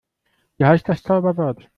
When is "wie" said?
0.57-0.65